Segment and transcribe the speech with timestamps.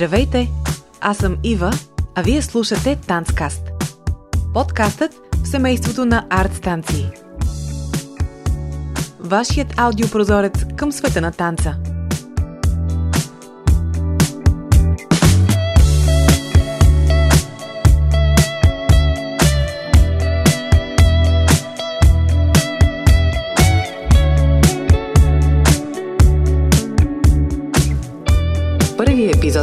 [0.00, 0.50] Здравейте!
[1.00, 1.70] Аз съм Ива,
[2.14, 3.62] а вие слушате Танцкаст.
[4.54, 5.14] Подкастът
[5.44, 7.10] в семейството на арт станции.
[9.18, 11.76] Вашият аудиопрозорец към света на танца–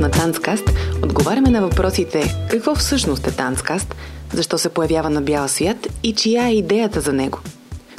[0.00, 0.64] на Танцкаст
[1.04, 3.94] отговаряме на въпросите какво всъщност е Танцкаст,
[4.32, 7.38] защо се появява на бял свят и чия е идеята за него.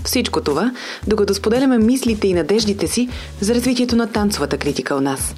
[0.03, 0.71] Всичко това,
[1.07, 3.09] докато споделяме мислите и надеждите си
[3.41, 5.35] за развитието на танцовата критика у нас.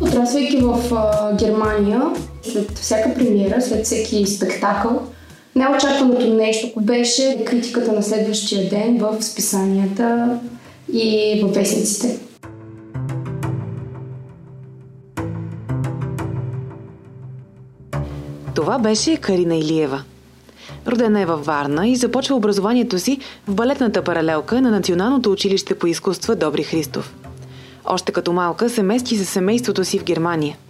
[0.00, 0.78] Отрасвайки в
[1.38, 2.02] Германия,
[2.42, 5.02] след всяка премиера, след всеки спектакъл,
[5.56, 10.38] Неочакваното нещо беше критиката на следващия ден в списанията
[10.92, 12.18] и в вестниците.
[18.54, 20.02] Това беше Карина Илиева.
[20.86, 23.18] Родена е във Варна и започва образованието си
[23.48, 27.14] в балетната паралелка на Националното училище по изкуства Добри Христов.
[27.84, 30.56] Още като малка се мести със семейството си в Германия–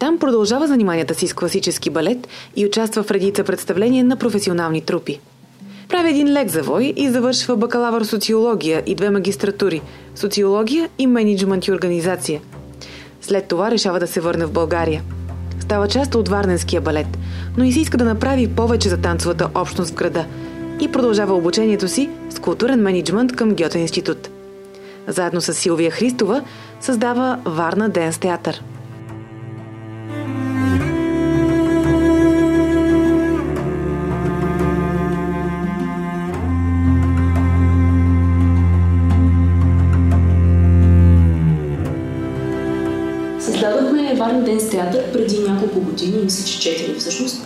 [0.00, 5.20] там продължава заниманията си с класически балет и участва в редица представления на професионални трупи.
[5.88, 9.82] Прави един лек завой и завършва бакалавър социология и две магистратури–
[10.14, 12.40] социология и менеджмент и организация.
[13.20, 15.02] След това решава да се върне в България.
[15.60, 17.18] Става част от Варненския балет,
[17.56, 20.26] но и си иска да направи повече за танцовата общност в града
[20.80, 24.28] и продължава обучението си с културен менеджмент към Гьоте институт.
[25.06, 26.42] Заедно с Силвия Христова
[26.80, 28.62] създава Варна Денс театър–
[44.50, 47.42] ден с преди няколко години, мисля, че четири всъщност,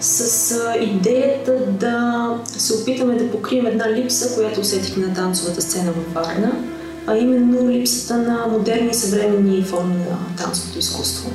[0.00, 6.14] с идеята да се опитаме да покрием една липса, която усетихме на танцовата сцена във
[6.14, 6.52] Варна,
[7.06, 11.30] а именно липсата на модерни и съвременни форми на танцовото изкуство.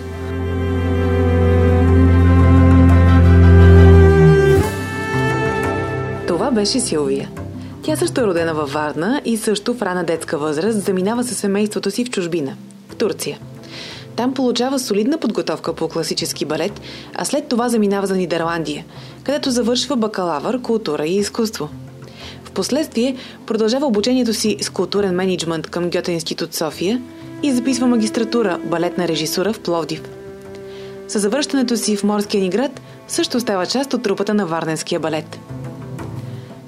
[6.28, 7.30] Това беше Силвия.
[7.84, 11.92] Тя също е родена във Варна и също в рана детска възраст заминава със семейството
[11.92, 12.56] си в чужбина,
[12.90, 13.40] в Турция–
[14.16, 16.82] там получава солидна подготовка по класически балет,
[17.16, 18.86] а след това заминава за Нидерландия,
[19.24, 21.70] където завършва бакалавър култура и изкуство.
[22.44, 27.02] Впоследствие продължава обучението си с културен менеджмент към Гьоте институт София
[27.44, 30.02] и записва магистратура балетна режисура в Пловдив.
[31.08, 35.40] С завръщането си в морския ни град също става част от трупата на Варненския балет.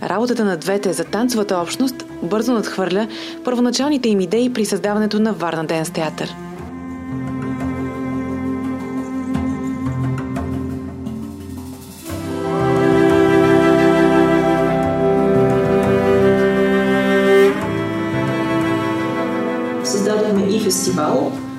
[0.04, 3.08] Работата на двете за танцовата общност бързо надхвърля
[3.44, 6.36] първоначалните им идеи при създаването на Варна Денс театър–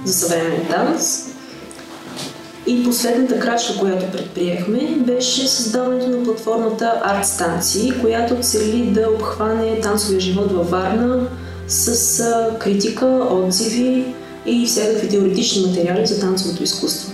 [0.04, 1.24] за съвременен танц.
[2.66, 9.80] И последната крачка, която предприехме, беше създаването на платформата Арт Станции, която цели да обхване
[9.80, 11.28] танцовия живот във Варна
[11.68, 12.24] с
[12.58, 14.14] критика, отзиви
[14.46, 17.12] и всякакви теоретични материали за танцовото изкуство.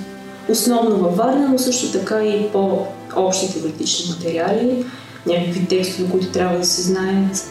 [0.48, 4.84] Основно във Варна, но също така и по-общи теоретични материали,
[5.26, 7.44] някакви текстове, които трябва да се знаят,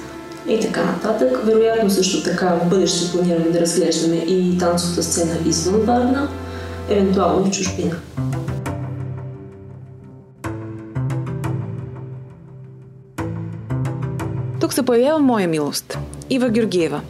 [0.50, 1.40] и така нататък.
[1.46, 6.30] Вероятно също така в бъдеще планираме да разглеждаме и танцовата сцена извън Варна,
[6.90, 7.96] евентуално в чужбина.
[14.62, 15.98] Тук се появява моя милост.
[16.30, 17.02] Ива Георгиева,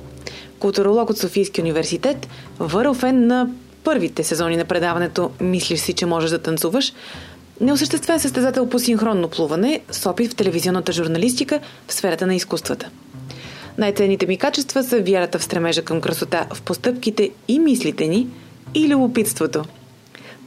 [0.59, 2.27] културолог от Софийския университет,
[2.59, 3.49] върл на
[3.83, 6.93] първите сезони на предаването «Мислиш си, че можеш да танцуваш»,
[7.61, 12.89] неосъществен състезател по синхронно плуване с опит в телевизионната журналистика в сферата на изкуствата–
[13.79, 18.27] най-ценните ми качества са вярата в стремежа към красота в постъпките и мислите ни
[18.75, 19.63] и любопитството.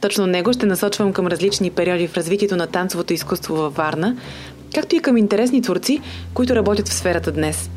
[0.01, 4.17] Точно него ще насочвам към различни периоди в развитието на танцовото изкуство във Варна,
[4.75, 6.01] както и към интересни творци,
[6.33, 7.69] които работят в сферата днес.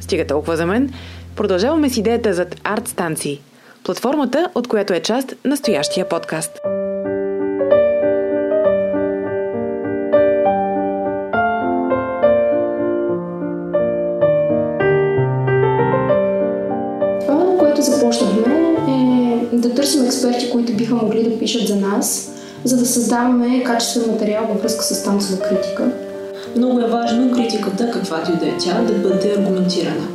[0.00, 0.92] Стига толкова за мен.
[1.36, 3.40] Продължаваме с идеята зад арт станции,
[3.84, 6.79] платформата, от която е част настоящия подкаст.
[22.64, 25.92] За да създаваме качествен материал във връзка с танцова критика.
[26.56, 30.08] Много е важно критиката, каквато и да е тя, да бъде аргументирана.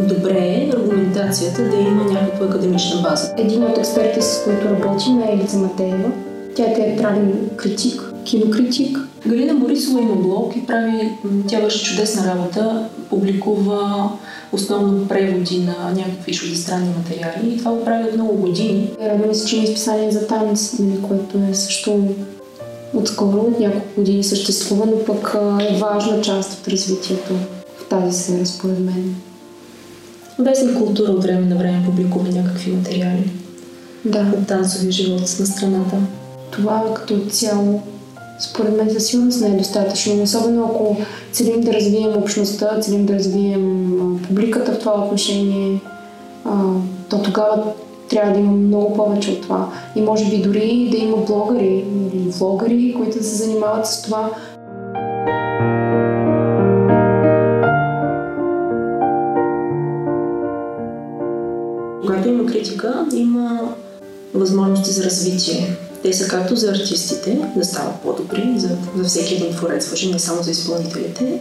[0.00, 3.34] Добре е аргументацията да има някаква академична база.
[3.38, 6.10] Един от експертите, с които работим е Елица Матеева.
[6.54, 8.98] Тя е театрален критик, кинокритик.
[9.26, 11.12] Галина Борисова има блог и прави,
[11.48, 14.10] тя върши чудесна работа, публикува
[14.52, 18.90] основно преводи на някакви чуждестранни материали и това го прави от много години.
[19.02, 22.08] Радваме се, че има изписание за танц, нали, което е също
[22.94, 27.32] отскоро, от няколко години съществува, но пък е важна част от развитието
[27.78, 29.14] в тази сфера, според мен.
[30.38, 33.30] Вестник култура от време на време публикува някакви материали
[34.04, 34.32] Да.
[34.38, 35.96] от танцовия живот на страната.
[36.50, 37.82] Това като цяло
[38.40, 40.22] според мен със сигурност не е достатъчно.
[40.22, 40.96] Особено ако
[41.32, 45.80] целим да развием общността, целим да развием публиката в това отношение,
[47.08, 47.62] то тогава
[48.10, 49.72] трябва да има много повече от това.
[49.96, 54.30] И може би дори да има блогъри или влогъри, които се занимават с това.
[62.06, 63.74] Когато има критика, има
[64.34, 65.76] възможности за развитие.
[66.02, 70.18] Те са както за артистите, да стават по-добри, за, за всеки един творец, въжи не
[70.18, 71.40] само за изпълнителите,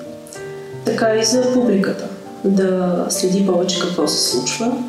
[0.86, 2.06] така и за публиката.
[2.46, 4.84] Да следи повече какво се случва,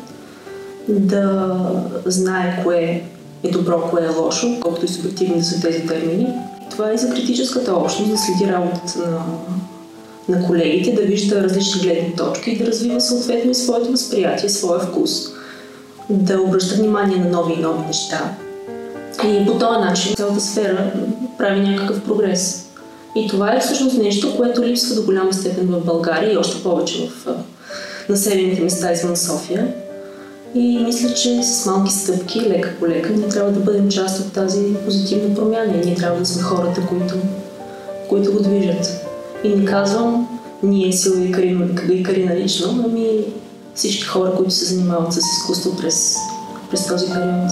[0.89, 1.57] да
[2.05, 3.03] знае кое
[3.43, 6.27] е добро, кое е лошо, колкото и субективни са тези термини.
[6.71, 9.19] Това е за критическата общност, да следи работата на,
[10.37, 14.79] на колегите, да вижда различни гледни точки и да развива съответно и своето възприятие, своя
[14.79, 15.11] вкус.
[16.09, 18.35] Да обръща внимание на нови и нови неща.
[19.27, 20.91] И по този начин цялата сфера
[21.37, 22.65] прави някакъв прогрес.
[23.15, 27.09] И това е всъщност нещо, което липсва до голяма степен в България и още повече
[27.09, 27.27] в
[28.09, 29.73] населените места извън София.
[30.55, 34.33] И мисля, че с малки стъпки, лека по лека, ние трябва да бъдем част от
[34.33, 37.15] тази позитивна промяна и ние трябва да сме хората, които,
[38.09, 39.05] които го движат.
[39.43, 40.27] И не казвам
[40.63, 43.09] ние, Силва и Карина, и Карина лично, ами
[43.75, 46.15] всички хора, които се занимават с изкуство през,
[46.71, 47.51] през този период.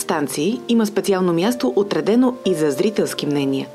[0.00, 3.68] Станции има специално място, отредено и за зрителски мнения.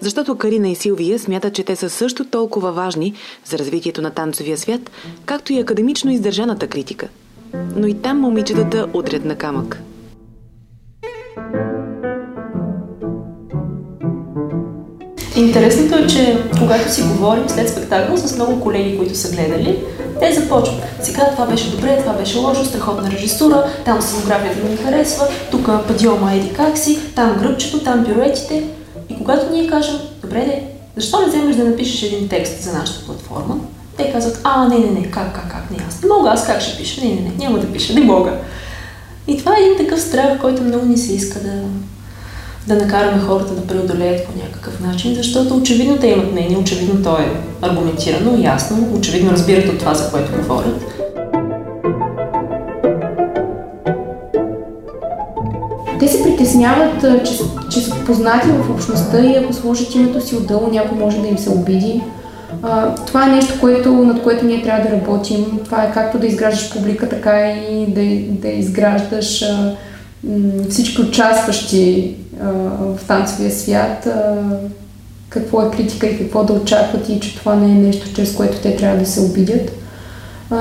[0.00, 3.14] Защото Карина и Силвия смятат, че те са също толкова важни
[3.44, 4.90] за развитието на танцовия свят,
[5.24, 7.08] както и академично издържаната критика.
[7.76, 9.82] Но и там момичетата удрят на камък.
[15.36, 19.84] Интересното е, че когато си говорим след спектакъл с много колеги, които са гледали,
[20.20, 20.82] те започват.
[21.02, 26.32] Сега това беше добре, това беше лошо, страхотна режисура, там сценографията ми харесва, тук падиома
[26.32, 28.64] еди как си, там гръбчето, там пируетите.
[29.08, 30.62] И когато ние кажем, добре де,
[30.96, 33.56] защо не вземеш да напишеш един текст за нашата платформа?
[33.96, 36.60] Те казват, а, не, не, не, как, как, как, не, аз не мога, аз как
[36.60, 37.00] ще пиша?
[37.04, 38.32] Не, не, не, няма да пиша, не мога.
[39.26, 41.52] И това е един такъв страх, който много ни се иска да,
[42.68, 47.18] да накараме хората да преодолеят по някакъв начин, защото очевидно те имат мнение, очевидно то
[47.18, 47.30] е
[47.62, 50.84] аргументирано, ясно, очевидно разбират от това, за което говорят.
[56.00, 57.32] Те се притесняват, че,
[57.70, 61.38] че са познати в общността и ако сложат името си отдолу, някой може да им
[61.38, 62.02] се обиди.
[62.62, 65.60] А, това е нещо, което, над което ние трябва да работим.
[65.64, 69.74] Това е както да изграждаш публика, така и да, да изграждаш а,
[70.24, 72.14] м, всички участващи
[72.80, 74.08] в танцовия свят.
[75.28, 78.58] Какво е критика и какво да очакват и че това не е нещо, чрез което
[78.58, 79.70] те трябва да се обидят.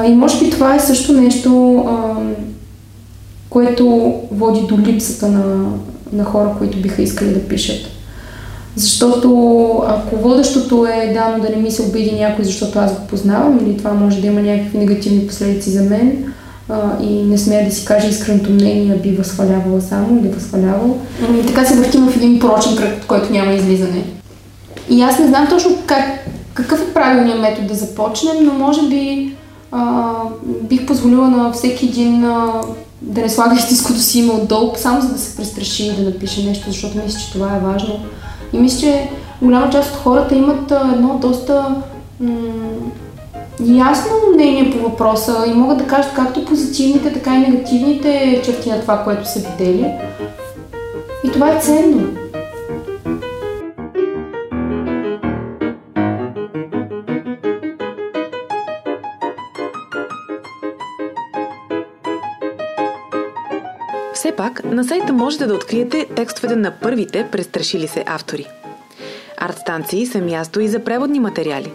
[0.07, 1.83] И може би това е също нещо,
[3.49, 5.71] което води до липсата на,
[6.13, 7.87] на хора, които биха искали да пишат.
[8.75, 9.27] Защото
[9.87, 13.77] ако водещото е дано да не ми се обиди някой, защото аз го познавам, или
[13.77, 16.33] това може да има някакви негативни последици за мен,
[16.69, 20.97] а, и не смея да си кажа искреното мнение, би възхвалявала само или възхвалявал.
[21.43, 24.03] И така се въртим в един порочен кръг, от който няма излизане.
[24.89, 26.05] И аз не знам точно как,
[26.53, 29.31] какъв е правилният метод да започнем, но може би
[29.71, 30.13] а,
[30.61, 32.61] бих позволила на всеки един а,
[33.01, 36.43] да не слага истинското си име отдолу, само за да се престраши и да напише
[36.43, 37.99] нещо, защото мисля, че това е важно.
[38.53, 39.09] И мисля, че
[39.41, 41.75] голяма част от хората имат едно доста
[42.19, 42.31] м-
[43.59, 48.81] ясно мнение по въпроса и могат да кажат както позитивните, така и негативните черти на
[48.81, 49.93] това, което са видели.
[51.23, 52.07] И това е ценно.
[64.13, 68.47] Все пак, на сайта можете да откриете текстовете на първите престрашили се автори.
[69.37, 71.71] Арт-станции са място и за преводни материали,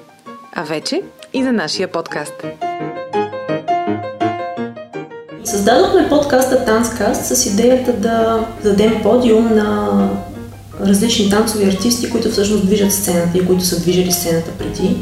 [0.52, 1.02] а вече
[1.34, 2.34] и за нашия подкаст.
[5.44, 10.08] Създадохме подкаста Танцкаст с идеята да дадем подиум на
[10.80, 14.96] различни танцови артисти, които всъщност движат сцената и които са движили сцената преди,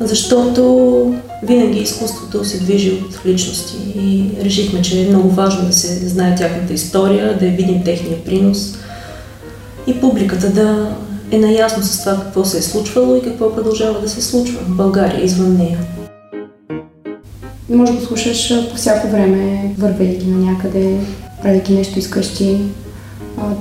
[0.00, 6.08] защото винаги изкуството се движи от личности и решихме, че е много важно да се
[6.08, 8.74] знае тяхната история, да я видим техния принос
[9.86, 10.96] и публиката да
[11.32, 14.76] е наясно с това какво се е случвало и какво продължава да се случва в
[14.76, 15.78] България извън нея.
[17.68, 20.96] Може да слушаш по всяко време, вървейки на някъде,
[21.42, 22.60] правейки нещо изкъщи.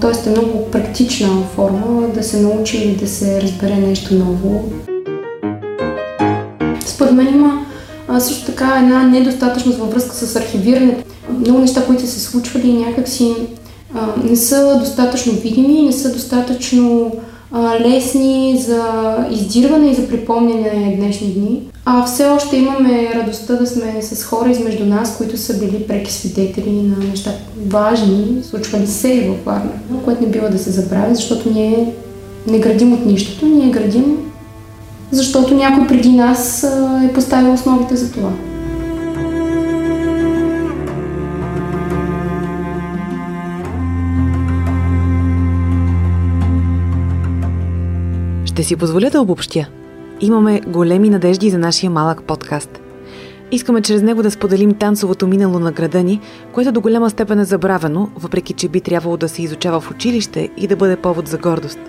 [0.01, 4.71] Тоест е много практична форма да се научи или да се разбере нещо ново.
[6.85, 7.65] Според мен има
[8.19, 11.03] също така една недостатъчност във връзка с архивирането.
[11.39, 13.35] Много неща, които са се случвали някакси
[14.23, 17.11] не са достатъчно видими, не са достатъчно
[17.51, 18.83] а, лесни за
[19.31, 21.61] издирване и за припомняне днешни дни.
[21.85, 26.13] А все още имаме радостта да сме с хора измежду нас, които са били преки
[26.13, 27.31] свидетели на неща
[27.67, 29.71] важни, случвали се и във Варна,
[30.05, 31.93] което не бива да се забравя, защото ние
[32.47, 34.29] не градим от нищото, ние градим
[35.11, 36.63] защото някой преди нас
[37.09, 38.29] е поставил основите за това.
[48.59, 49.67] Ще си позволя да обобщя.
[50.21, 52.81] Имаме големи надежди за нашия малък подкаст.
[53.51, 56.19] Искаме чрез него да споделим танцовото минало на града ни,
[56.51, 60.49] което до голяма степен е забравено, въпреки че би трябвало да се изучава в училище
[60.57, 61.79] и да бъде повод за гордост.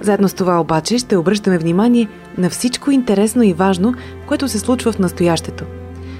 [0.00, 3.94] Заедно с това обаче ще обръщаме внимание на всичко интересно и важно,
[4.26, 5.64] което се случва в настоящето.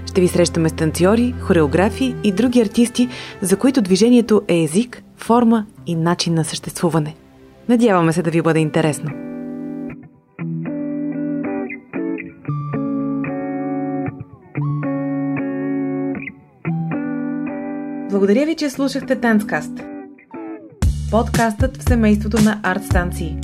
[0.06, 3.08] Ще ви срещаме с танцори, хореографи и други артисти,
[3.42, 7.14] за които движението е език, форма и начин на съществуване.
[7.68, 9.27] Надяваме се да ви бъде интересно.
[18.10, 19.72] Благодаря ви, че слушахте Танцкаст.
[21.10, 23.36] Подкастът в семейството на Арт станции.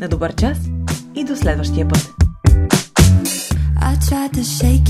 [0.00, 0.58] На добър час
[1.14, 2.12] и до следващия път.
[4.02, 4.82] Tried to shake